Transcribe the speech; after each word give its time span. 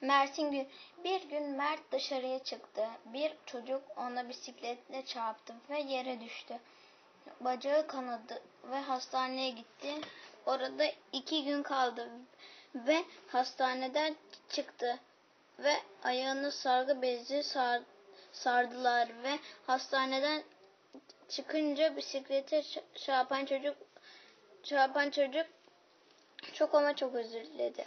Mert'in 0.00 0.50
gün 0.50 0.68
bir 1.04 1.22
gün 1.22 1.42
Mert 1.42 1.92
dışarıya 1.92 2.44
çıktı. 2.44 2.86
Bir 3.04 3.32
çocuk 3.46 3.82
ona 3.96 4.28
bisikletle 4.28 5.04
çarptı 5.04 5.54
ve 5.70 5.80
yere 5.80 6.20
düştü. 6.20 6.58
Bacağı 7.40 7.86
kanadı 7.86 8.42
ve 8.64 8.76
hastaneye 8.76 9.50
gitti. 9.50 9.94
Orada 10.46 10.84
iki 11.12 11.44
gün 11.44 11.62
kaldı 11.62 12.08
ve 12.74 13.04
hastaneden 13.28 14.16
çıktı 14.48 14.98
ve 15.58 15.76
ayağını 16.02 16.52
sargı 16.52 17.02
bezi 17.02 17.42
sar, 17.42 17.82
sardılar 18.32 19.08
ve 19.22 19.38
hastaneden 19.66 20.42
çıkınca 21.28 21.96
bisiklete 21.96 22.62
çarpan 22.94 23.44
çocuk 23.44 23.76
çarpan 24.62 25.10
çocuk 25.10 25.46
çok 26.52 26.74
ama 26.74 26.96
çok 26.96 27.14
özür 27.14 27.44
diledi. 27.44 27.86